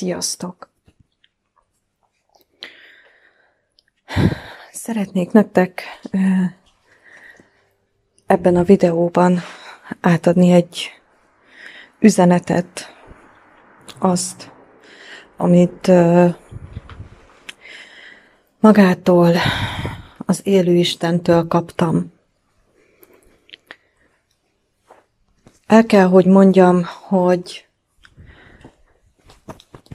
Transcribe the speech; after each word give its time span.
Sziasztok! 0.00 0.70
Szeretnék 4.72 5.32
nektek 5.32 5.82
ebben 8.26 8.56
a 8.56 8.62
videóban 8.62 9.40
átadni 10.00 10.52
egy 10.52 10.90
üzenetet, 11.98 12.94
azt, 13.98 14.50
amit 15.36 15.90
magától, 18.60 19.34
az 20.26 20.40
élő 20.44 20.74
Istentől 20.74 21.46
kaptam. 21.46 22.12
El 25.66 25.86
kell, 25.86 26.06
hogy 26.06 26.26
mondjam, 26.26 26.84
hogy 27.08 27.69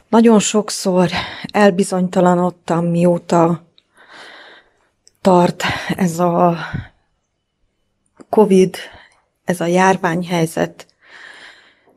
nagyon 0.10 0.40
sokszor 0.40 1.10
elbizonytalanodtam, 1.52 2.86
mióta 2.86 3.64
tart 5.22 5.64
ez 5.96 6.20
a 6.20 6.58
COVID, 8.30 8.76
ez 9.46 9.62
a 9.62 9.66
járványhelyzet, 9.66 10.88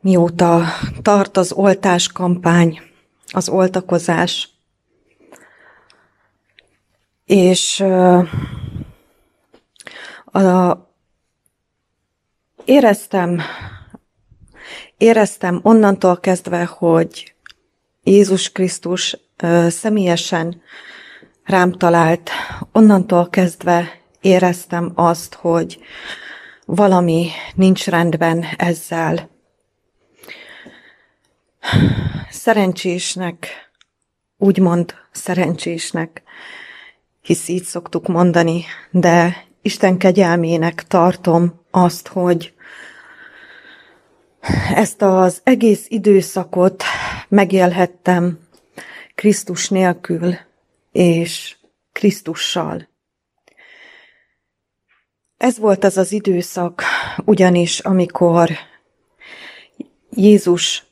mióta 0.01 0.65
tart 1.01 1.37
az 1.37 1.51
oltáskampány, 1.51 2.81
az 3.27 3.49
oltakozás. 3.49 4.49
És 7.25 7.79
a, 10.25 10.87
éreztem, 12.65 13.41
éreztem 14.97 15.59
onnantól 15.63 16.19
kezdve, 16.19 16.65
hogy 16.65 17.33
Jézus 18.03 18.51
Krisztus 18.51 19.17
személyesen 19.67 20.61
rám 21.43 21.71
talált, 21.71 22.29
onnantól 22.71 23.29
kezdve 23.29 24.01
éreztem 24.21 24.91
azt, 24.95 25.33
hogy 25.33 25.79
valami 26.65 27.29
nincs 27.55 27.87
rendben 27.87 28.45
ezzel. 28.57 29.29
Szerencsésnek, 32.29 33.47
úgymond 34.37 34.93
szerencsésnek, 35.11 36.23
hisz 37.21 37.47
így 37.47 37.63
szoktuk 37.63 38.07
mondani, 38.07 38.65
de 38.91 39.45
Isten 39.61 39.97
kegyelmének 39.97 40.83
tartom 40.87 41.61
azt, 41.71 42.07
hogy 42.07 42.53
ezt 44.73 45.01
az 45.01 45.41
egész 45.43 45.85
időszakot 45.87 46.83
megélhettem 47.29 48.39
Krisztus 49.15 49.69
nélkül 49.69 50.35
és 50.91 51.57
Krisztussal. 51.91 52.87
Ez 55.37 55.57
volt 55.57 55.83
az 55.83 55.97
az 55.97 56.11
időszak, 56.11 56.83
ugyanis 57.25 57.79
amikor 57.79 58.49
Jézus 60.11 60.83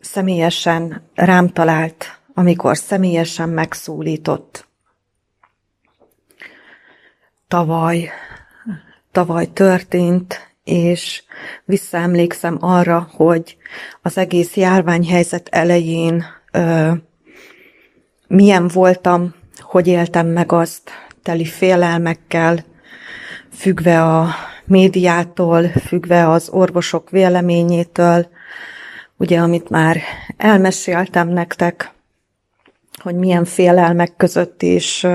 személyesen 0.00 1.10
rám 1.14 1.48
talált, 1.48 2.20
amikor 2.34 2.76
személyesen 2.76 3.48
megszólított. 3.48 4.68
Tavaly, 7.48 8.10
tavaly 9.12 9.46
történt, 9.52 10.55
és 10.66 11.22
visszaemlékszem 11.64 12.56
arra, 12.60 13.08
hogy 13.12 13.56
az 14.02 14.18
egész 14.18 14.56
járványhelyzet 14.56 15.48
elején 15.50 16.24
ö, 16.52 16.92
milyen 18.28 18.68
voltam, 18.68 19.34
hogy 19.58 19.86
éltem 19.86 20.26
meg 20.26 20.52
azt 20.52 20.90
teli 21.22 21.44
félelmekkel, 21.44 22.64
függve 23.52 24.02
a 24.02 24.28
médiától, 24.64 25.68
függve 25.68 26.28
az 26.28 26.48
orvosok 26.48 27.10
véleményétől, 27.10 28.28
ugye, 29.16 29.38
amit 29.38 29.70
már 29.70 30.00
elmeséltem 30.36 31.28
nektek, 31.28 31.90
hogy 33.02 33.14
milyen 33.14 33.44
félelmek 33.44 34.16
között 34.16 34.62
is 34.62 35.06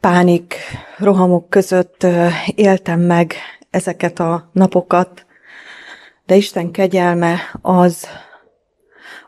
pánik, 0.00 0.54
rohamok 0.98 1.48
között 1.48 2.06
éltem 2.54 3.00
meg 3.00 3.34
ezeket 3.70 4.18
a 4.18 4.50
napokat, 4.52 5.26
de 6.26 6.34
Isten 6.34 6.70
kegyelme 6.70 7.38
az, 7.62 8.06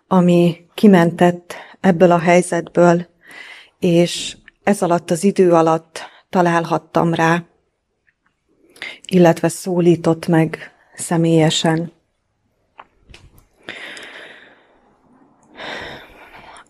ami 0.08 0.66
kimentett 0.74 1.54
ebből 1.80 2.10
a 2.10 2.18
helyzetből, 2.18 3.06
és 3.78 4.36
ez 4.62 4.82
alatt 4.82 5.10
az 5.10 5.24
idő 5.24 5.52
alatt 5.52 6.00
találhattam 6.30 7.14
rá, 7.14 7.44
illetve 9.06 9.48
szólított 9.48 10.26
meg 10.26 10.72
személyesen. 10.94 11.92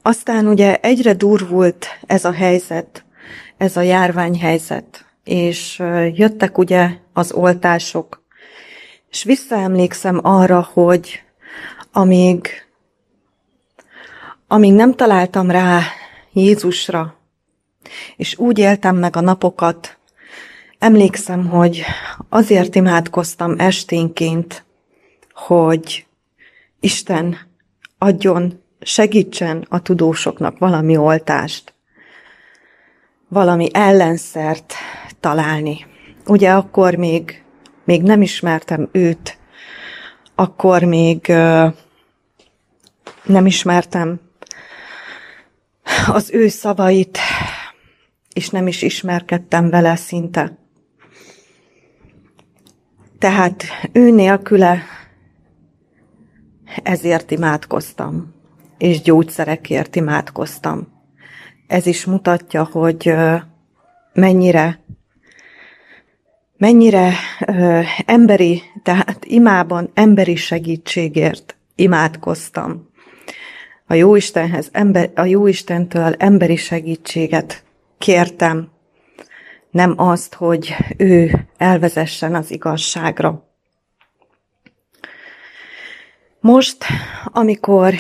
Aztán 0.03 0.47
ugye 0.47 0.77
egyre 0.77 1.15
durvult 1.15 1.87
ez 2.07 2.25
a 2.25 2.33
helyzet, 2.33 3.05
ez 3.61 3.77
a 3.77 3.81
járványhelyzet, 3.81 5.05
és 5.25 5.79
jöttek 6.13 6.59
ugye 6.59 6.91
az 7.13 7.33
oltások, 7.33 8.23
és 9.11 9.23
visszaemlékszem 9.23 10.21
arra, 10.23 10.69
hogy 10.73 11.23
amíg, 11.93 12.49
amíg 14.47 14.73
nem 14.73 14.95
találtam 14.95 15.51
rá 15.51 15.83
Jézusra, 16.33 17.15
és 18.17 18.39
úgy 18.39 18.59
éltem 18.59 18.97
meg 18.97 19.17
a 19.17 19.21
napokat, 19.21 19.99
emlékszem, 20.79 21.47
hogy 21.47 21.83
azért 22.29 22.75
imádkoztam 22.75 23.55
esténként, 23.59 24.65
hogy 25.33 26.07
Isten 26.81 27.39
adjon, 27.99 28.63
segítsen 28.81 29.67
a 29.69 29.83
tudósoknak 29.83 30.59
valami 30.59 30.97
oltást 30.97 31.75
valami 33.31 33.69
ellenszert 33.73 34.75
találni. 35.21 35.87
Ugye 36.27 36.53
akkor 36.53 36.95
még, 36.95 37.45
még 37.85 38.03
nem 38.03 38.23
ismertem 38.23 38.89
őt, 38.93 39.39
akkor 40.35 40.83
még 40.83 41.27
nem 43.25 43.47
ismertem 43.47 44.21
az 46.07 46.31
ő 46.33 46.49
szavait, 46.49 47.19
és 48.33 48.49
nem 48.49 48.67
is 48.67 48.83
ismerkedtem 48.83 49.71
vele 49.71 49.97
szinte. 49.97 50.59
Tehát 53.19 53.65
ő 53.93 54.11
nélküle 54.11 54.83
ezért 56.83 57.31
imádkoztam, 57.31 58.35
és 58.79 59.01
gyógyszerekért 59.01 59.97
imádkoztam 59.97 61.00
ez 61.71 61.87
is 61.87 62.05
mutatja, 62.05 62.69
hogy 62.73 63.13
mennyire 64.13 64.81
mennyire 66.57 67.13
emberi, 68.07 68.63
tehát 68.83 69.25
imában 69.25 69.91
emberi 69.95 70.37
segítségért 70.37 71.57
imádkoztam. 71.75 72.89
A 73.87 73.95
Jóistenhez, 73.95 74.69
ember, 74.73 75.11
a 75.15 75.25
Jóistentől 75.25 76.15
emberi 76.19 76.57
segítséget 76.57 77.65
kértem, 77.99 78.71
nem 79.71 79.95
azt, 79.97 80.35
hogy 80.35 80.77
ő 80.97 81.47
elvezessen 81.57 82.35
az 82.35 82.51
igazságra. 82.51 83.49
Most, 86.41 86.85
amikor 87.25 87.95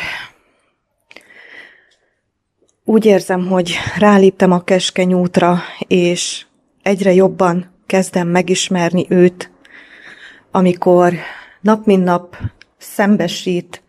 úgy 2.84 3.04
érzem, 3.04 3.46
hogy 3.46 3.74
ráléptem 3.98 4.52
a 4.52 4.64
keskeny 4.64 5.12
útra, 5.12 5.58
és 5.78 6.46
egyre 6.82 7.12
jobban 7.12 7.70
kezdem 7.86 8.28
megismerni 8.28 9.06
őt, 9.08 9.50
amikor 10.50 11.14
nap 11.60 11.86
mint 11.86 12.04
nap 12.04 12.36
szembesít, 12.78 13.82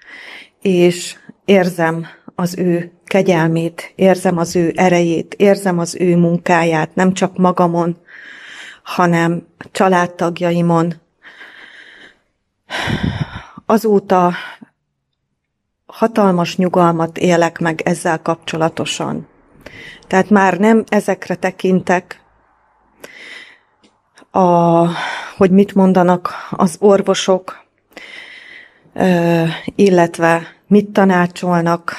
és 0.62 1.16
érzem 1.46 2.08
az 2.36 2.58
ő 2.58 2.92
kegyelmét, 3.06 3.94
érzem 3.96 4.38
az 4.38 4.56
ő 4.56 4.74
erejét, 4.76 5.34
érzem 5.34 5.80
az 5.80 5.96
ő 5.96 6.18
munkáját, 6.18 6.96
nem 6.96 7.14
csak 7.14 7.38
magamon, 7.38 7.98
hanem 8.84 9.48
családtagjaimon. 9.72 10.94
Azóta 13.66 14.34
hatalmas 15.92 16.58
nyugalmat 16.58 17.18
élek 17.18 17.60
meg 17.60 17.82
ezzel 17.82 18.22
kapcsolatosan. 18.22 19.28
Tehát 20.08 20.30
már 20.30 20.58
nem 20.60 20.84
ezekre 20.88 21.36
tekintek, 21.36 22.22
a, 24.32 24.86
hogy 25.38 25.52
mit 25.52 25.76
mondanak 25.76 26.34
az 26.50 26.78
orvosok, 26.80 27.66
illetve 29.76 30.42
mit 30.68 30.90
tanácsolnak, 30.90 31.94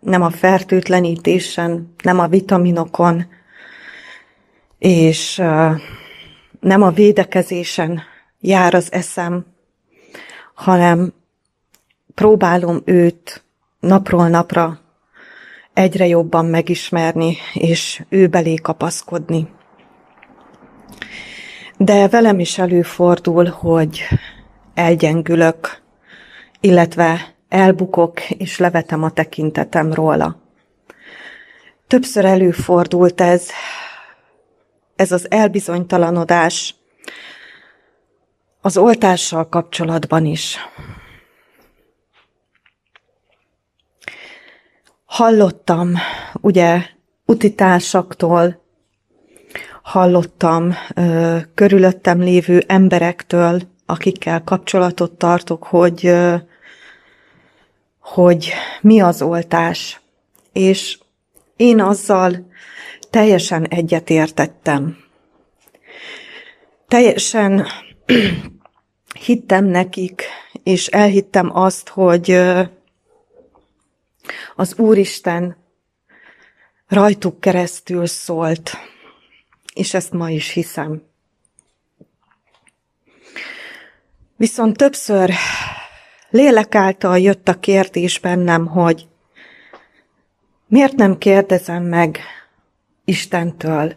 nem 0.00 0.22
a 0.22 0.30
fertőtlenítésen, 0.30 1.94
nem 2.02 2.18
a 2.18 2.26
vitaminokon, 2.26 3.26
és 4.78 5.36
nem 6.60 6.82
a 6.82 6.90
védekezésen 6.90 8.02
jár 8.40 8.74
az 8.74 8.92
eszem, 8.92 9.46
hanem 10.54 11.12
próbálom 12.18 12.82
őt 12.84 13.44
napról 13.80 14.28
napra 14.28 14.80
egyre 15.74 16.06
jobban 16.06 16.44
megismerni, 16.44 17.36
és 17.52 18.02
ő 18.08 18.26
belé 18.26 18.54
kapaszkodni. 18.54 19.48
De 21.76 22.08
velem 22.08 22.38
is 22.38 22.58
előfordul, 22.58 23.46
hogy 23.46 24.00
elgyengülök, 24.74 25.82
illetve 26.60 27.34
elbukok, 27.48 28.30
és 28.30 28.58
levetem 28.58 29.02
a 29.02 29.10
tekintetem 29.10 29.92
róla. 29.92 30.42
Többször 31.86 32.24
előfordult 32.24 33.20
ez, 33.20 33.48
ez 34.96 35.12
az 35.12 35.30
elbizonytalanodás 35.30 36.74
az 38.60 38.76
oltással 38.76 39.48
kapcsolatban 39.48 40.24
is. 40.24 40.58
Hallottam, 45.08 45.94
ugye, 46.40 46.82
utitársaktól, 47.26 48.62
hallottam 49.82 50.74
ö, 50.94 51.36
körülöttem 51.54 52.20
lévő 52.20 52.64
emberektől, 52.66 53.60
akikkel 53.86 54.44
kapcsolatot 54.44 55.12
tartok, 55.12 55.64
hogy, 55.64 56.06
ö, 56.06 56.34
hogy 57.98 58.52
mi 58.80 59.00
az 59.00 59.22
oltás. 59.22 60.00
És 60.52 60.98
én 61.56 61.80
azzal 61.80 62.46
teljesen 63.10 63.66
egyetértettem. 63.68 64.96
Teljesen 66.88 67.66
hittem 69.26 69.64
nekik, 69.64 70.22
és 70.62 70.86
elhittem 70.86 71.56
azt, 71.56 71.88
hogy 71.88 72.40
az 74.56 74.74
Úristen 74.78 75.56
rajtuk 76.88 77.40
keresztül 77.40 78.06
szólt, 78.06 78.70
és 79.74 79.94
ezt 79.94 80.12
ma 80.12 80.30
is 80.30 80.50
hiszem. 80.50 81.02
Viszont 84.36 84.76
többször 84.76 85.32
lélek 86.30 86.74
által 86.74 87.18
jött 87.18 87.48
a 87.48 87.60
kérdés 87.60 88.18
bennem, 88.18 88.66
hogy 88.66 89.08
miért 90.66 90.96
nem 90.96 91.18
kérdezem 91.18 91.82
meg 91.82 92.18
Istentől? 93.04 93.92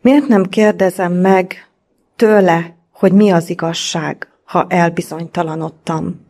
Miért 0.00 0.26
nem 0.26 0.44
kérdezem 0.44 1.12
meg 1.12 1.68
tőle, 2.16 2.76
hogy 2.90 3.12
mi 3.12 3.30
az 3.30 3.50
igazság, 3.50 4.28
ha 4.44 4.66
elbizonytalanodtam? 4.68 6.26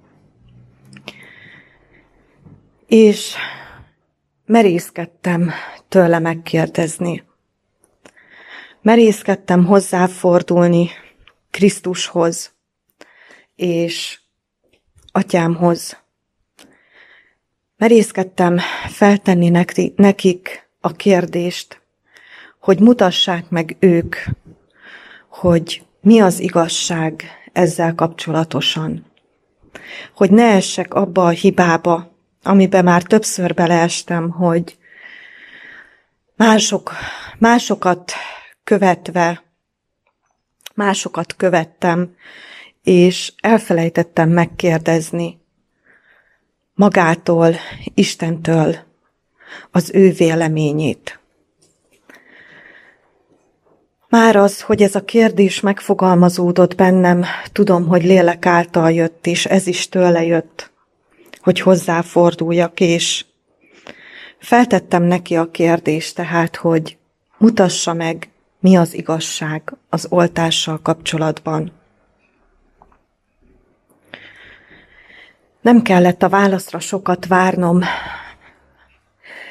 És 2.93 3.35
merészkedtem 4.47 5.51
tőle 5.89 6.19
megkérdezni. 6.19 7.25
Merészkedtem 8.83 9.65
hozzáfordulni 9.65 10.91
Krisztushoz 11.51 12.55
és 13.57 14.21
atyámhoz. 15.13 16.03
Merészkedtem 17.77 18.59
feltenni 18.89 19.49
nekik 19.97 20.69
a 20.81 20.93
kérdést, 20.93 21.81
hogy 22.59 22.81
mutassák 22.81 23.49
meg 23.49 23.77
ők, 23.79 24.17
hogy 25.29 25.83
mi 26.01 26.21
az 26.21 26.39
igazság 26.41 27.25
ezzel 27.53 27.95
kapcsolatosan. 27.95 29.07
Hogy 30.15 30.31
ne 30.31 30.45
essek 30.45 30.95
abba 30.95 31.27
a 31.27 31.31
hibába, 31.31 32.12
amiben 32.43 32.85
már 32.85 33.03
többször 33.03 33.55
beleestem, 33.55 34.31
hogy 34.31 34.77
mások, 36.37 36.93
másokat 37.39 38.13
követve, 38.65 39.43
másokat 40.75 41.37
követtem, 41.37 42.17
és 42.83 43.33
elfelejtettem 43.41 44.29
megkérdezni 44.29 45.41
magától, 46.75 47.55
Istentől 47.95 48.77
az 49.71 49.91
ő 49.95 50.11
véleményét. 50.11 51.21
Már 54.09 54.37
az, 54.37 54.61
hogy 54.61 54.83
ez 54.83 54.95
a 54.95 55.05
kérdés 55.05 55.61
megfogalmazódott 55.61 56.75
bennem, 56.75 57.25
tudom, 57.53 57.87
hogy 57.87 58.05
lélek 58.05 58.47
által 58.47 58.93
jött, 58.93 59.27
és 59.27 59.47
ez 59.47 59.67
is 59.67 59.89
tőle 59.89 60.25
jött 60.25 60.72
hogy 61.43 61.61
hozzáforduljak, 61.61 62.81
és 62.81 63.25
feltettem 64.39 65.03
neki 65.03 65.37
a 65.37 65.51
kérdést, 65.51 66.15
tehát, 66.15 66.57
hogy 66.57 66.97
mutassa 67.39 67.93
meg, 67.93 68.31
mi 68.61 68.77
az 68.77 68.95
igazság 68.95 69.77
az 69.89 70.07
oltással 70.11 70.81
kapcsolatban. 70.83 71.73
Nem 75.61 75.83
kellett 75.83 76.23
a 76.23 76.29
válaszra 76.29 76.79
sokat 76.79 77.27
várnom. 77.27 77.81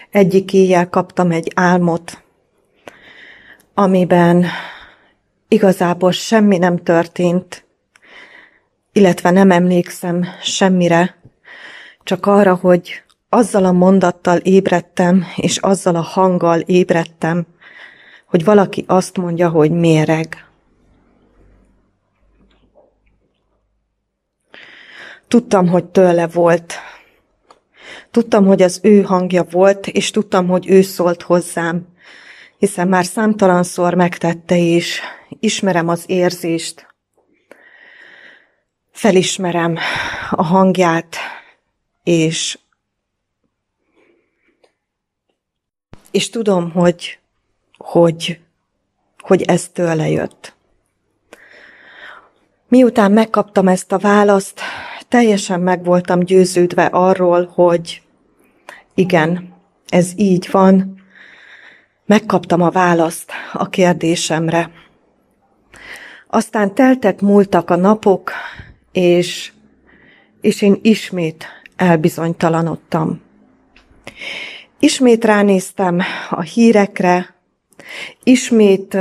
Egyik 0.10 0.54
éjjel 0.54 0.90
kaptam 0.90 1.32
egy 1.32 1.52
álmot, 1.56 2.24
amiben 3.74 4.46
igazából 5.48 6.12
semmi 6.12 6.58
nem 6.58 6.78
történt, 6.78 7.66
illetve 8.92 9.32
nem 9.32 9.52
emlékszem 9.52 10.26
semmire, 10.42 11.20
csak 12.03 12.25
arra, 12.25 12.56
hogy 12.56 13.03
azzal 13.30 13.65
a 13.65 13.71
mondattal 13.71 14.38
ébredtem, 14.38 15.25
és 15.36 15.57
azzal 15.57 15.95
a 15.95 16.01
hanggal 16.01 16.59
ébredtem, 16.59 17.45
hogy 18.25 18.44
valaki 18.44 18.83
azt 18.88 19.18
mondja, 19.18 19.50
hogy 19.50 19.71
méreg. 19.71 20.45
Tudtam, 25.27 25.68
hogy 25.68 25.86
tőle 25.86 26.27
volt. 26.27 26.74
Tudtam, 28.12 28.45
hogy 28.45 28.61
az 28.61 28.80
ő 28.83 29.02
hangja 29.02 29.44
volt, 29.44 29.87
és 29.87 30.11
tudtam, 30.11 30.47
hogy 30.47 30.69
ő 30.69 30.81
szólt 30.81 31.21
hozzám, 31.21 31.87
hiszen 32.57 32.87
már 32.87 33.06
számtalanszor 33.06 33.94
megtette, 33.94 34.57
és 34.57 35.02
ismerem 35.40 35.87
az 35.87 36.04
érzést, 36.07 36.87
felismerem 38.92 39.78
a 40.30 40.44
hangját, 40.44 41.16
és 42.04 42.58
és 46.12 46.30
tudom, 46.30 46.72
hogy, 46.72 47.20
hogy, 47.78 48.40
hogy 49.18 49.42
ez 49.42 49.70
tőle 49.70 50.10
jött. 50.10 50.54
Miután 52.68 53.12
megkaptam 53.12 53.68
ezt 53.68 53.92
a 53.92 53.98
választ, 53.98 54.60
teljesen 55.08 55.60
meg 55.60 55.84
voltam 55.84 56.20
győződve 56.20 56.86
arról, 56.86 57.52
hogy 57.54 58.02
igen, 58.94 59.54
ez 59.90 60.12
így 60.16 60.48
van, 60.52 61.04
megkaptam 62.06 62.62
a 62.62 62.70
választ 62.70 63.31
a 63.54 63.70
kérdésemre. 63.70 64.72
Aztán 66.28 66.74
teltek, 66.74 67.22
múltak 67.22 67.70
a 67.70 67.76
napok, 67.76 68.31
és, 68.92 69.52
és 70.42 70.62
én 70.62 70.80
ismét 70.81 71.60
elbizonytalanodtam. 71.81 73.21
Ismét 74.80 75.26
ránéztem 75.26 76.02
a 76.30 76.42
hírekre, 76.42 77.35
ismét 78.23 78.97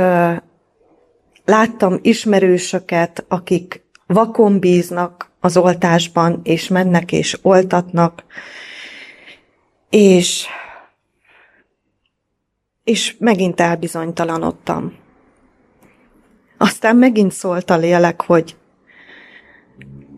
láttam 1.45 1.99
ismerősöket, 2.01 3.25
akik 3.27 3.83
vakon 4.07 4.59
bíznak 4.59 5.31
az 5.39 5.57
oltásban, 5.57 6.39
és 6.43 6.67
mennek 6.67 7.11
és 7.11 7.37
oltatnak, 7.41 8.23
és, 9.89 10.45
és 12.83 13.15
megint 13.19 13.59
elbizonytalanodtam. 13.59 14.95
Aztán 16.57 16.95
megint 16.95 17.31
szólt 17.31 17.69
a 17.69 17.77
lélek, 17.77 18.21
hogy 18.21 18.55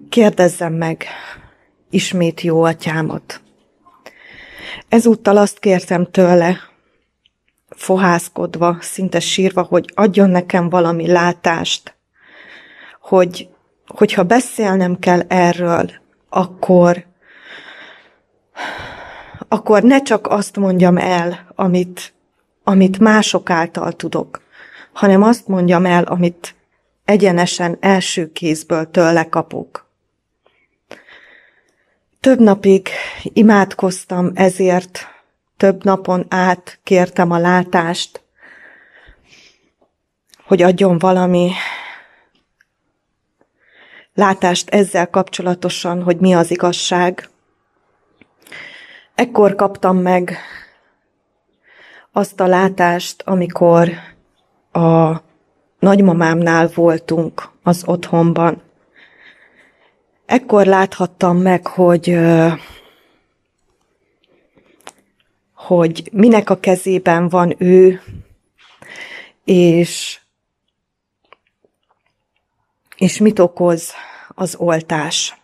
kérdezzem 0.09 0.73
meg, 0.73 1.05
ismét 1.93 2.41
jó 2.41 2.63
atyámat. 2.63 3.41
Ezúttal 4.89 5.37
azt 5.37 5.59
kértem 5.59 6.11
tőle, 6.11 6.57
fohászkodva, 7.69 8.77
szinte 8.81 9.19
sírva, 9.19 9.61
hogy 9.61 9.91
adjon 9.95 10.29
nekem 10.29 10.69
valami 10.69 11.07
látást, 11.07 11.95
hogy 13.01 13.47
hogyha 13.87 14.23
beszélnem 14.23 14.99
kell 14.99 15.21
erről, 15.27 15.91
akkor, 16.29 17.05
akkor 19.47 19.83
ne 19.83 20.01
csak 20.01 20.27
azt 20.27 20.55
mondjam 20.55 20.97
el, 20.97 21.51
amit, 21.55 22.13
amit 22.63 22.99
mások 22.99 23.49
által 23.49 23.91
tudok, 23.91 24.41
hanem 24.93 25.23
azt 25.23 25.47
mondjam 25.47 25.85
el, 25.85 26.03
amit 26.03 26.55
egyenesen 27.05 27.77
első 27.79 28.31
kézből 28.31 28.91
tőle 28.91 29.29
kapok. 29.29 29.82
Több 32.23 32.39
napig 32.39 32.89
imádkoztam 33.23 34.31
ezért, 34.35 35.07
több 35.57 35.83
napon 35.83 36.25
át 36.29 36.79
kértem 36.83 37.31
a 37.31 37.37
látást, 37.37 38.23
hogy 40.45 40.61
adjon 40.61 40.97
valami 40.97 41.51
látást 44.13 44.69
ezzel 44.69 45.09
kapcsolatosan, 45.09 46.03
hogy 46.03 46.17
mi 46.17 46.33
az 46.33 46.51
igazság. 46.51 47.29
Ekkor 49.15 49.55
kaptam 49.55 49.97
meg 49.97 50.37
azt 52.11 52.39
a 52.39 52.47
látást, 52.47 53.21
amikor 53.25 53.89
a 54.71 55.21
nagymamámnál 55.79 56.69
voltunk 56.75 57.49
az 57.63 57.83
otthonban. 57.85 58.61
Ekkor 60.25 60.65
láthattam 60.65 61.37
meg, 61.37 61.67
hogy 61.67 62.17
hogy 65.53 66.09
minek 66.11 66.49
a 66.49 66.59
kezében 66.59 67.29
van 67.29 67.55
ő, 67.57 68.01
és, 69.43 70.19
és 72.95 73.17
mit 73.17 73.39
okoz 73.39 73.91
az 74.27 74.55
oltás. 74.55 75.37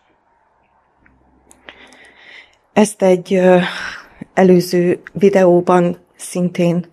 Ezt 2.72 3.02
egy 3.02 3.40
előző 4.34 5.02
videóban 5.12 5.98
szintén 6.16 6.86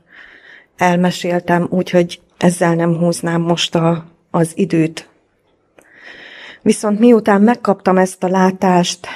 elmeséltem, 0.77 1.67
úgyhogy 1.70 2.22
ezzel 2.38 2.75
nem 2.75 2.98
húznám 2.98 3.41
most 3.41 3.75
a, 3.75 4.06
az 4.32 4.51
időt. 4.56 5.10
Viszont 6.67 7.00
miután 7.00 7.41
megkaptam 7.41 7.97
ezt 7.97 8.24
a 8.24 8.27
látást, 8.27 9.07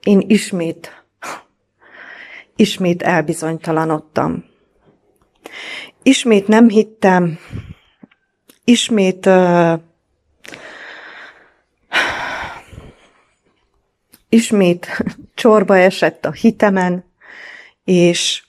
én 0.00 0.24
ismét, 0.26 1.04
ismét 2.56 3.02
elbizonytalanodtam. 3.02 4.44
Ismét 6.02 6.48
nem 6.48 6.68
hittem, 6.68 7.38
ismét 8.64 9.26
uh, 9.26 9.80
ismét 14.28 15.02
csorba 15.34 15.78
esett 15.78 16.24
a 16.24 16.32
hitemen, 16.32 17.04
és 17.84 18.42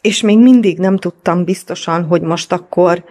és 0.00 0.20
még 0.20 0.38
mindig 0.38 0.78
nem 0.78 0.96
tudtam 0.96 1.44
biztosan, 1.44 2.04
hogy 2.04 2.22
most 2.22 2.52
akkor 2.52 3.04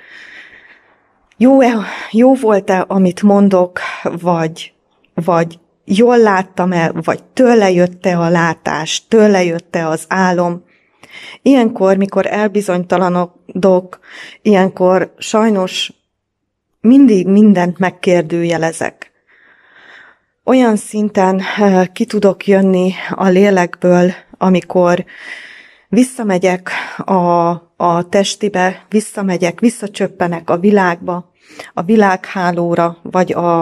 jó-e, 1.37 1.73
jó 2.11 2.33
volt-e, 2.33 2.85
amit 2.87 3.21
mondok, 3.21 3.79
vagy, 4.03 4.73
vagy 5.13 5.59
jól 5.85 6.17
láttam-e, 6.17 6.91
vagy 6.91 7.23
tőle 7.23 7.71
jött-e 7.71 8.19
a 8.19 8.29
látás, 8.29 9.07
tőle 9.07 9.43
jött-e 9.43 9.87
az 9.87 10.05
álom. 10.07 10.63
Ilyenkor, 11.41 11.97
mikor 11.97 12.25
elbizonytalanodok, 12.25 13.99
ilyenkor 14.41 15.13
sajnos 15.17 15.93
mindig 16.81 17.27
mindent 17.27 17.77
megkérdőjelezek. 17.79 19.11
Olyan 20.43 20.75
szinten 20.75 21.41
eh, 21.57 21.87
ki 21.93 22.05
tudok 22.05 22.47
jönni 22.47 22.93
a 23.09 23.27
lélekből, 23.27 24.11
amikor 24.37 25.05
visszamegyek 25.93 26.71
a, 26.97 27.49
a 27.75 28.09
testibe, 28.09 28.85
visszamegyek, 28.89 29.59
visszacsöppenek 29.59 30.49
a 30.49 30.57
világba, 30.57 31.31
a 31.73 31.81
világhálóra, 31.81 32.97
vagy 33.01 33.33
a, 33.33 33.61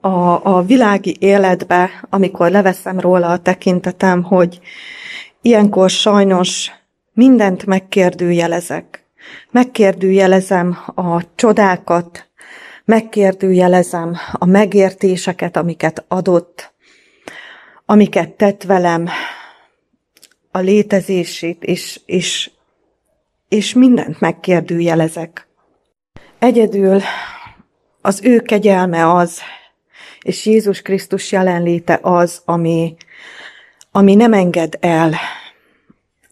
a, 0.00 0.44
a 0.56 0.62
világi 0.62 1.16
életbe, 1.18 1.90
amikor 2.10 2.50
leveszem 2.50 3.00
róla 3.00 3.28
a 3.28 3.38
tekintetem, 3.38 4.22
hogy 4.22 4.60
ilyenkor 5.42 5.90
sajnos 5.90 6.70
mindent 7.12 7.66
megkérdőjelezek. 7.66 9.04
Megkérdőjelezem 9.50 10.78
a 10.94 11.34
csodákat, 11.34 12.28
megkérdőjelezem 12.84 14.16
a 14.32 14.44
megértéseket, 14.44 15.56
amiket 15.56 16.04
adott, 16.08 16.72
amiket 17.86 18.30
tett 18.30 18.62
velem, 18.62 19.08
a 20.50 20.58
létezését, 20.58 21.64
és, 21.64 22.00
és, 22.06 22.50
és 23.48 23.74
mindent 23.74 24.20
megkérdőjelezek. 24.20 25.48
Egyedül 26.38 27.00
az 28.00 28.20
ő 28.22 28.40
kegyelme 28.40 29.12
az, 29.12 29.40
és 30.22 30.46
Jézus 30.46 30.82
Krisztus 30.82 31.32
jelenléte 31.32 31.98
az, 32.02 32.42
ami, 32.44 32.96
ami 33.92 34.14
nem 34.14 34.32
enged 34.32 34.76
el, 34.80 35.14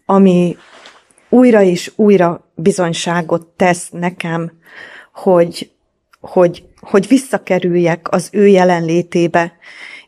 ami 0.05 0.57
újra 1.29 1.61
és 1.61 1.91
újra 1.95 2.51
bizonyságot 2.55 3.47
tesz 3.47 3.89
nekem, 3.89 4.51
hogy, 5.13 5.71
hogy, 6.21 6.63
hogy 6.79 7.07
visszakerüljek 7.07 8.11
az 8.11 8.29
ő 8.31 8.47
jelenlétébe, 8.47 9.57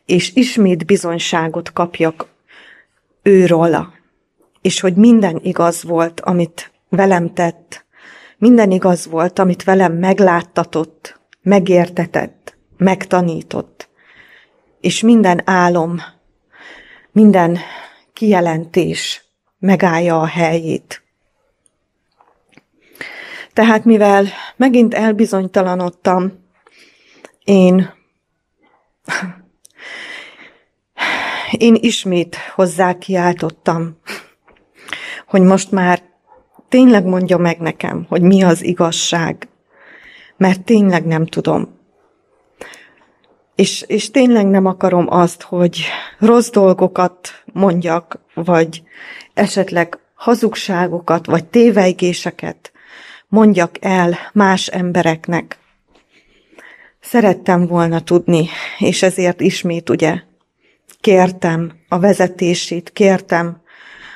és 0.06 0.34
ismét 0.34 0.86
bizonyságot 0.86 1.72
kapjak 1.72 2.26
őróla 3.22 3.92
és 4.62 4.80
hogy 4.80 4.94
minden 4.94 5.40
igaz 5.42 5.82
volt, 5.82 6.20
amit 6.20 6.72
velem 6.88 7.34
tett, 7.34 7.84
minden 8.38 8.70
igaz 8.70 9.06
volt, 9.06 9.38
amit 9.38 9.64
velem 9.64 9.92
megláttatott, 9.92 11.20
megértetett, 11.42 12.56
megtanított, 12.76 13.88
és 14.80 15.00
minden 15.00 15.42
álom, 15.44 16.00
minden 17.12 17.58
kijelentés 18.12 19.24
megállja 19.58 20.20
a 20.20 20.26
helyét. 20.26 21.02
Tehát 23.52 23.84
mivel 23.84 24.26
megint 24.56 24.94
elbizonytalanodtam, 24.94 26.40
én 27.44 27.90
én 31.58 31.76
ismét 31.80 32.36
hozzá 32.54 32.98
kiáltottam, 32.98 33.98
hogy 35.32 35.42
most 35.42 35.70
már 35.70 36.02
tényleg 36.68 37.04
mondja 37.04 37.36
meg 37.36 37.58
nekem, 37.58 38.06
hogy 38.08 38.22
mi 38.22 38.42
az 38.42 38.64
igazság, 38.64 39.48
mert 40.36 40.64
tényleg 40.64 41.06
nem 41.06 41.26
tudom. 41.26 41.78
És, 43.54 43.84
és 43.86 44.10
tényleg 44.10 44.46
nem 44.46 44.66
akarom 44.66 45.06
azt, 45.08 45.42
hogy 45.42 45.84
rossz 46.18 46.50
dolgokat 46.50 47.28
mondjak, 47.52 48.18
vagy 48.34 48.82
esetleg 49.34 49.98
hazugságokat, 50.14 51.26
vagy 51.26 51.44
tévejgéseket 51.44 52.72
mondjak 53.28 53.76
el 53.80 54.16
más 54.32 54.66
embereknek. 54.66 55.58
Szerettem 57.00 57.66
volna 57.66 58.00
tudni, 58.00 58.48
és 58.78 59.02
ezért 59.02 59.40
ismét 59.40 59.90
ugye 59.90 60.20
kértem 61.00 61.72
a 61.88 61.98
vezetését, 61.98 62.90
kértem 62.90 63.61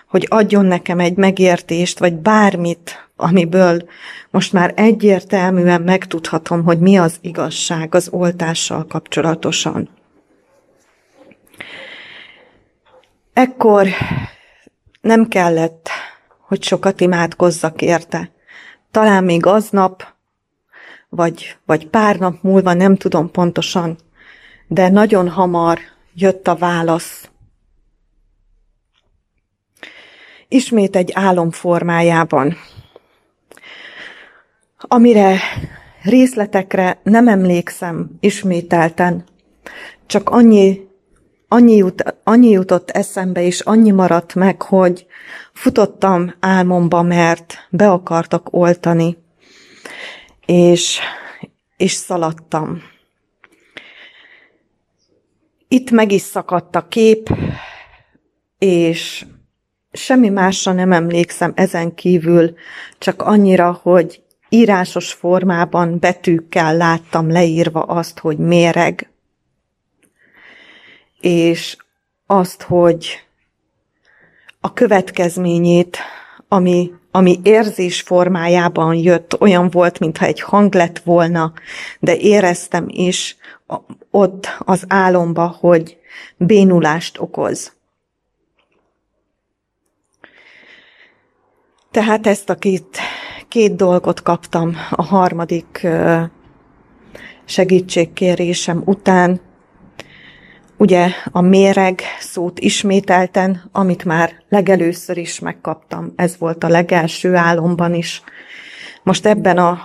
hogy 0.08 0.26
adjon 0.30 0.64
nekem 0.64 0.98
egy 0.98 1.16
megértést, 1.16 1.98
vagy 1.98 2.14
bármit, 2.14 3.08
amiből 3.16 3.88
most 4.30 4.52
már 4.52 4.72
egyértelműen 4.76 5.82
megtudhatom, 5.82 6.64
hogy 6.64 6.78
mi 6.78 6.96
az 6.98 7.18
igazság 7.20 7.94
az 7.94 8.08
oltással 8.10 8.86
kapcsolatosan. 8.86 9.88
Ekkor 13.32 13.86
nem 15.00 15.28
kellett, 15.28 15.88
hogy 16.40 16.62
sokat 16.62 17.00
imádkozzak 17.00 17.82
érte. 17.82 18.30
Talán 18.90 19.24
még 19.24 19.46
aznap, 19.46 20.14
vagy, 21.08 21.56
vagy 21.66 21.88
pár 21.88 22.18
nap 22.18 22.42
múlva, 22.42 22.72
nem 22.72 22.96
tudom 22.96 23.30
pontosan, 23.30 23.96
de 24.66 24.88
nagyon 24.88 25.28
hamar 25.28 25.78
jött 26.14 26.48
a 26.48 26.54
válasz 26.54 27.30
ismét 30.48 30.96
egy 30.96 31.10
álom 31.14 31.50
formájában, 31.50 32.56
amire 34.78 35.38
részletekre 36.02 37.00
nem 37.02 37.28
emlékszem 37.28 38.10
ismételten, 38.20 39.24
csak 40.06 40.30
annyi, 40.30 40.80
annyi, 41.48 41.76
jut, 41.76 42.16
annyi 42.24 42.50
jutott 42.50 42.90
eszembe, 42.90 43.42
és 43.42 43.60
annyi 43.60 43.90
maradt 43.90 44.34
meg, 44.34 44.62
hogy 44.62 45.06
futottam 45.52 46.34
álmomba, 46.40 47.02
mert 47.02 47.66
be 47.70 47.90
akartak 47.90 48.48
oltani, 48.50 49.16
és, 50.46 50.98
és 51.76 51.92
szaladtam. 51.92 52.82
itt 55.68 55.90
meg 55.90 56.12
is 56.12 56.22
szakadt 56.22 56.76
a 56.76 56.88
kép, 56.88 57.28
és 58.58 59.26
semmi 59.96 60.28
másra 60.28 60.72
nem 60.72 60.92
emlékszem 60.92 61.52
ezen 61.54 61.94
kívül, 61.94 62.54
csak 62.98 63.22
annyira, 63.22 63.80
hogy 63.82 64.22
írásos 64.48 65.12
formában 65.12 65.98
betűkkel 65.98 66.76
láttam 66.76 67.30
leírva 67.30 67.82
azt, 67.82 68.18
hogy 68.18 68.38
méreg, 68.38 69.10
és 71.20 71.76
azt, 72.26 72.62
hogy 72.62 73.26
a 74.60 74.72
következményét, 74.72 75.98
ami, 76.48 76.92
ami 77.10 77.40
érzés 77.42 78.00
formájában 78.00 78.94
jött, 78.94 79.40
olyan 79.40 79.70
volt, 79.70 79.98
mintha 79.98 80.24
egy 80.24 80.40
hang 80.40 80.74
lett 80.74 80.98
volna, 80.98 81.52
de 82.00 82.16
éreztem 82.16 82.84
is 82.88 83.36
ott 84.10 84.48
az 84.58 84.84
álomba, 84.88 85.56
hogy 85.60 85.98
bénulást 86.36 87.18
okoz. 87.18 87.75
Tehát 91.96 92.26
ezt 92.26 92.50
a 92.50 92.54
két, 92.54 92.98
két 93.48 93.76
dolgot 93.76 94.22
kaptam 94.22 94.76
a 94.90 95.02
harmadik 95.02 95.86
segítségkérésem 97.44 98.82
után. 98.84 99.40
Ugye 100.76 101.08
a 101.30 101.40
méreg 101.40 102.02
szót 102.20 102.58
ismételten, 102.58 103.68
amit 103.72 104.04
már 104.04 104.44
legelőször 104.48 105.16
is 105.16 105.38
megkaptam, 105.38 106.12
ez 106.16 106.36
volt 106.38 106.64
a 106.64 106.68
legelső 106.68 107.34
álomban 107.34 107.94
is. 107.94 108.22
Most 109.02 109.26
ebben 109.26 109.58
a 109.58 109.78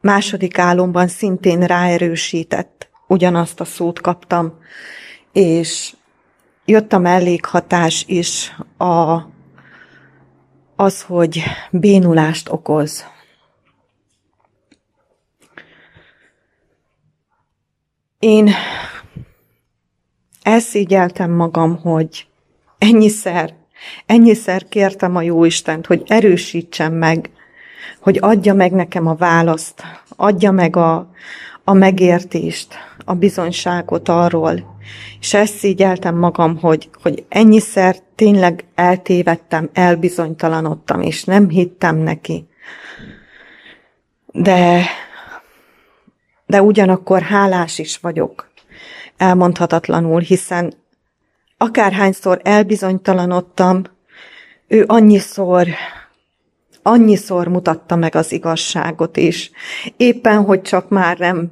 második 0.00 0.58
álomban 0.58 1.08
szintén 1.08 1.60
ráerősített, 1.60 2.88
ugyanazt 3.06 3.60
a 3.60 3.64
szót 3.64 4.00
kaptam, 4.00 4.58
és 5.32 5.94
jött 6.64 6.92
a 6.92 6.98
mellékhatás 6.98 8.04
is 8.06 8.56
a 8.78 9.32
az, 10.76 11.02
hogy 11.02 11.42
bénulást 11.70 12.48
okoz. 12.48 13.04
Én 18.18 18.50
elszégyeltem 20.42 21.30
magam, 21.30 21.76
hogy 21.76 22.26
ennyiszer, 22.78 23.54
ennyiszer 24.06 24.68
kértem 24.68 25.16
a 25.16 25.22
Jóistent, 25.22 25.86
hogy 25.86 26.02
erősítsen 26.06 26.92
meg, 26.92 27.30
hogy 28.00 28.18
adja 28.20 28.54
meg 28.54 28.72
nekem 28.72 29.06
a 29.06 29.14
választ, 29.14 29.82
adja 30.16 30.50
meg 30.50 30.76
a, 30.76 31.10
a 31.64 31.72
megértést, 31.72 32.74
a 33.04 33.14
bizonyságot 33.14 34.08
arról, 34.08 34.76
és 35.20 35.34
ezt 35.34 35.56
szígyeltem 35.56 36.16
magam, 36.16 36.58
hogy, 36.58 36.88
hogy 37.02 37.24
ennyiszer 37.28 37.96
tényleg 38.14 38.64
eltévedtem, 38.74 39.70
elbizonytalanodtam, 39.72 41.00
és 41.00 41.24
nem 41.24 41.48
hittem 41.48 41.96
neki. 41.96 42.46
De, 44.26 44.84
de 46.46 46.62
ugyanakkor 46.62 47.22
hálás 47.22 47.78
is 47.78 47.98
vagyok, 47.98 48.52
elmondhatatlanul, 49.16 50.20
hiszen 50.20 50.74
akárhányszor 51.58 52.40
elbizonytalanodtam, 52.42 53.82
ő 54.68 54.84
annyiszor, 54.86 55.68
annyiszor 56.82 57.48
mutatta 57.48 57.96
meg 57.96 58.14
az 58.14 58.32
igazságot 58.32 59.16
is. 59.16 59.50
Éppen, 59.96 60.44
hogy 60.44 60.62
csak 60.62 60.88
már 60.88 61.18
nem 61.18 61.50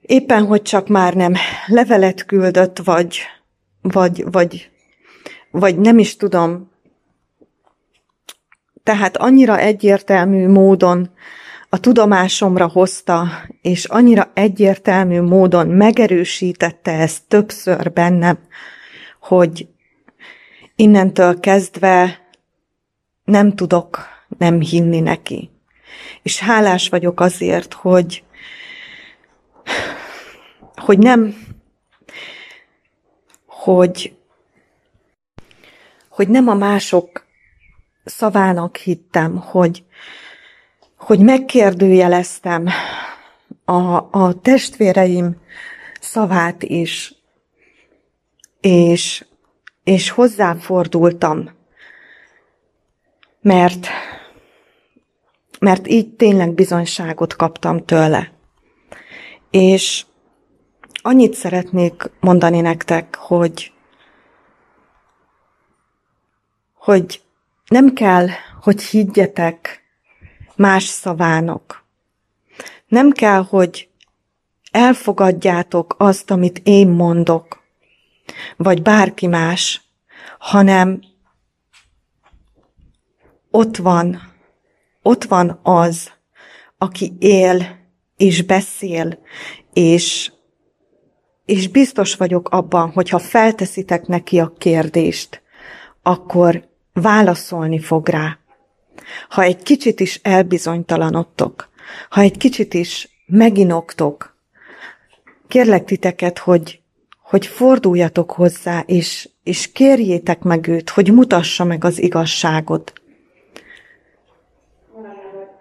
éppen, 0.00 0.46
hogy 0.46 0.62
csak 0.62 0.88
már 0.88 1.14
nem 1.14 1.34
levelet 1.66 2.24
küldött, 2.24 2.78
vagy, 2.78 3.20
vagy, 3.80 4.24
vagy, 4.30 4.70
vagy 5.50 5.78
nem 5.78 5.98
is 5.98 6.16
tudom. 6.16 6.70
Tehát 8.82 9.16
annyira 9.16 9.58
egyértelmű 9.58 10.48
módon 10.48 11.10
a 11.68 11.80
tudomásomra 11.80 12.68
hozta, 12.68 13.28
és 13.62 13.84
annyira 13.84 14.30
egyértelmű 14.34 15.20
módon 15.20 15.66
megerősítette 15.68 16.92
ezt 16.92 17.22
többször 17.28 17.92
bennem, 17.92 18.38
hogy 19.20 19.68
innentől 20.76 21.40
kezdve 21.40 22.20
nem 23.24 23.54
tudok 23.54 24.08
nem 24.38 24.60
hinni 24.60 25.00
neki. 25.00 25.50
És 26.22 26.38
hálás 26.38 26.88
vagyok 26.88 27.20
azért, 27.20 27.74
hogy, 27.74 28.24
hogy 30.74 30.98
nem, 30.98 31.34
hogy, 33.46 34.16
hogy 36.08 36.28
nem 36.28 36.48
a 36.48 36.54
mások 36.54 37.26
szavának 38.04 38.76
hittem, 38.76 39.36
hogy, 39.36 39.84
hogy 40.96 41.18
megkérdőjeleztem 41.18 42.68
a, 43.64 44.08
a 44.10 44.40
testvéreim 44.42 45.36
szavát 46.00 46.62
is, 46.62 47.14
és, 48.60 49.24
és 49.84 50.10
hozzáfordultam, 50.10 51.50
mert, 53.40 53.86
mert 55.60 55.88
így 55.88 56.14
tényleg 56.14 56.54
bizonyságot 56.54 57.36
kaptam 57.36 57.84
tőle. 57.84 58.39
És 59.50 60.04
annyit 61.02 61.34
szeretnék 61.34 62.10
mondani 62.20 62.60
nektek, 62.60 63.16
hogy, 63.16 63.72
hogy 66.74 67.22
nem 67.66 67.92
kell, 67.92 68.26
hogy 68.62 68.82
higgyetek 68.82 69.82
más 70.56 70.84
szavának. 70.84 71.84
Nem 72.86 73.10
kell, 73.10 73.42
hogy 73.48 73.88
elfogadjátok 74.70 75.94
azt, 75.98 76.30
amit 76.30 76.60
én 76.64 76.88
mondok, 76.88 77.62
vagy 78.56 78.82
bárki 78.82 79.26
más, 79.26 79.82
hanem 80.38 81.00
ott 83.50 83.76
van, 83.76 84.20
ott 85.02 85.24
van 85.24 85.58
az, 85.62 86.12
aki 86.78 87.12
él 87.18 87.79
és 88.20 88.42
beszél, 88.42 89.18
és 89.72 90.30
és 91.44 91.68
biztos 91.68 92.14
vagyok 92.14 92.48
abban, 92.48 92.90
hogy 92.90 93.08
ha 93.08 93.18
felteszitek 93.18 94.06
neki 94.06 94.40
a 94.40 94.52
kérdést, 94.58 95.42
akkor 96.02 96.68
válaszolni 96.92 97.78
fog 97.78 98.08
rá. 98.08 98.38
Ha 99.28 99.42
egy 99.42 99.62
kicsit 99.62 100.00
is 100.00 100.20
elbizonytalanodtok, 100.22 101.68
ha 102.08 102.20
egy 102.20 102.36
kicsit 102.36 102.74
is 102.74 103.08
meginoktok, 103.26 104.36
kérlek 105.48 105.84
titeket, 105.84 106.38
hogy, 106.38 106.80
hogy 107.22 107.46
forduljatok 107.46 108.32
hozzá, 108.32 108.80
és, 108.86 109.28
és 109.42 109.72
kérjétek 109.72 110.42
meg 110.42 110.66
őt, 110.66 110.90
hogy 110.90 111.12
mutassa 111.12 111.64
meg 111.64 111.84
az 111.84 111.98
igazságot. 111.98 112.92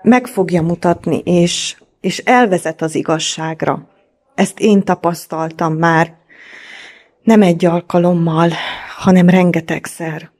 Meg 0.02 0.28
fogja 0.28 0.62
mutatni, 0.62 1.18
és, 1.18 1.78
és 2.02 2.18
elvezet 2.18 2.82
az 2.82 2.96
igazságra. 2.96 3.88
Ezt 4.36 4.60
én 4.60 4.84
tapasztaltam 4.84 5.74
már, 5.74 6.18
nem 7.24 7.42
egy 7.42 7.66
alkalommal, 7.66 8.50
hanem 8.98 9.30
rengetegszer. 9.30 10.32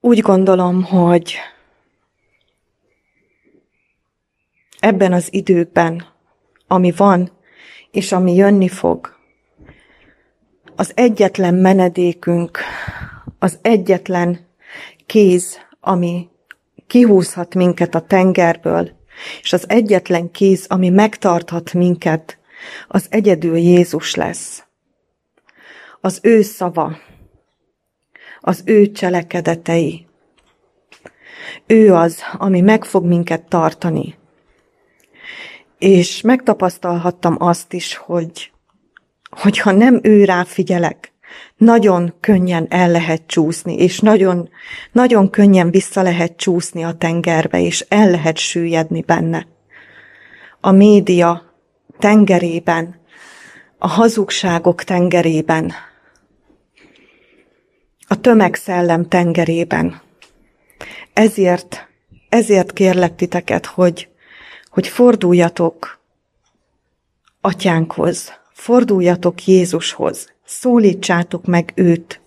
Úgy 0.00 0.18
gondolom, 0.20 0.82
hogy 0.82 1.36
ebben 4.78 5.12
az 5.12 5.32
időben, 5.32 6.06
ami 6.66 6.92
van, 6.96 7.30
és 7.90 8.12
ami 8.12 8.34
jönni 8.34 8.68
fog, 8.68 9.18
az 10.76 10.92
egyetlen 10.94 11.54
menedékünk, 11.54 12.58
az 13.38 13.58
egyetlen 13.62 14.48
kéz, 15.06 15.58
ami 15.80 16.28
kihúzhat 16.90 17.54
minket 17.54 17.94
a 17.94 18.00
tengerből, 18.00 18.90
és 19.42 19.52
az 19.52 19.68
egyetlen 19.68 20.30
kéz, 20.30 20.66
ami 20.68 20.88
megtarthat 20.88 21.72
minket, 21.72 22.38
az 22.88 23.06
egyedül 23.10 23.56
Jézus 23.56 24.14
lesz. 24.14 24.64
Az 26.00 26.18
ő 26.22 26.42
szava, 26.42 26.96
az 28.40 28.62
ő 28.64 28.90
cselekedetei. 28.90 30.06
Ő 31.66 31.94
az, 31.94 32.22
ami 32.32 32.60
meg 32.60 32.84
fog 32.84 33.04
minket 33.04 33.42
tartani. 33.48 34.18
És 35.78 36.20
megtapasztalhattam 36.20 37.36
azt 37.38 37.72
is, 37.72 37.96
hogy 37.96 38.52
hogyha 39.30 39.70
nem 39.70 40.00
ő 40.02 40.24
rá 40.24 40.44
figyelek, 40.44 41.12
nagyon 41.56 42.14
könnyen 42.20 42.66
el 42.68 42.90
lehet 42.90 43.22
csúszni, 43.26 43.74
és 43.74 44.00
nagyon, 44.00 44.48
nagyon 44.92 45.30
könnyen 45.30 45.70
vissza 45.70 46.02
lehet 46.02 46.36
csúszni 46.36 46.84
a 46.84 46.92
tengerbe, 46.92 47.60
és 47.60 47.84
el 47.88 48.10
lehet 48.10 48.38
süllyedni 48.38 49.02
benne. 49.02 49.46
A 50.60 50.70
média 50.70 51.54
tengerében, 51.98 53.00
a 53.78 53.88
hazugságok 53.88 54.84
tengerében, 54.84 55.72
a 58.06 58.20
tömegszellem 58.20 59.08
tengerében. 59.08 60.00
Ezért, 61.12 61.88
ezért 62.28 62.72
kérlek 62.72 63.14
titeket, 63.14 63.66
hogy, 63.66 64.08
hogy 64.68 64.86
forduljatok 64.86 66.00
atyánkhoz, 67.40 68.32
forduljatok 68.52 69.44
Jézushoz, 69.46 70.32
szólítsátok 70.50 71.46
meg 71.46 71.72
őt, 71.74 72.20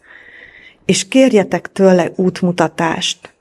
és 0.86 1.08
kérjetek 1.08 1.72
tőle 1.72 2.12
útmutatást, 2.16 3.34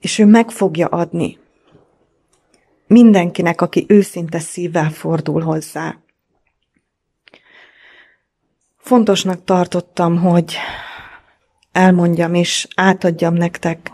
és 0.00 0.18
ő 0.18 0.26
meg 0.26 0.50
fogja 0.50 0.86
adni 0.86 1.38
mindenkinek, 2.86 3.60
aki 3.60 3.84
őszinte 3.88 4.38
szívvel 4.38 4.90
fordul 4.90 5.42
hozzá. 5.42 5.96
Fontosnak 8.76 9.44
tartottam, 9.44 10.18
hogy 10.18 10.56
elmondjam 11.72 12.34
és 12.34 12.68
átadjam 12.74 13.34
nektek 13.34 13.90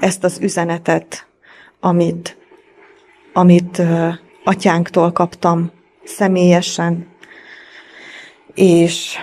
ezt 0.00 0.24
az 0.24 0.38
üzenetet, 0.40 1.26
amit, 1.80 2.36
amit 3.32 3.78
uh, 3.78 4.14
atyánktól 4.44 5.12
kaptam 5.12 5.70
személyesen, 6.04 7.11
és 8.54 9.18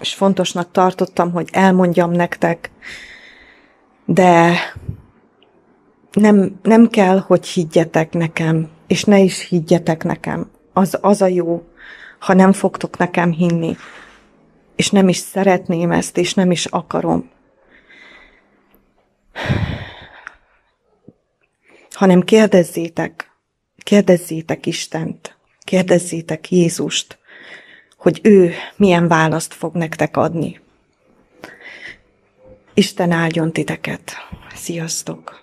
és 0.00 0.14
fontosnak 0.14 0.70
tartottam, 0.70 1.32
hogy 1.32 1.48
elmondjam 1.52 2.10
nektek, 2.10 2.70
de 4.04 4.58
nem, 6.12 6.58
nem 6.62 6.88
kell, 6.88 7.18
hogy 7.18 7.46
higgyetek 7.46 8.12
nekem, 8.12 8.68
és 8.86 9.04
ne 9.04 9.18
is 9.18 9.48
higgyetek 9.48 10.04
nekem. 10.04 10.50
Az, 10.72 10.98
az 11.00 11.22
a 11.22 11.26
jó, 11.26 11.62
ha 12.18 12.34
nem 12.34 12.52
fogtok 12.52 12.96
nekem 12.96 13.32
hinni, 13.32 13.76
és 14.76 14.90
nem 14.90 15.08
is 15.08 15.16
szeretném 15.16 15.90
ezt, 15.90 16.18
és 16.18 16.34
nem 16.34 16.50
is 16.50 16.66
akarom. 16.66 17.30
Hanem 21.90 22.20
kérdezzétek, 22.20 23.31
kérdezzétek 23.82 24.66
Istent, 24.66 25.36
kérdezzétek 25.64 26.50
Jézust, 26.50 27.18
hogy 27.96 28.20
ő 28.22 28.54
milyen 28.76 29.08
választ 29.08 29.54
fog 29.54 29.74
nektek 29.74 30.16
adni. 30.16 30.60
Isten 32.74 33.10
áldjon 33.10 33.52
titeket. 33.52 34.12
Sziasztok! 34.54 35.41